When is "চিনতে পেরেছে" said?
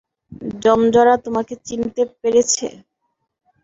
1.67-2.67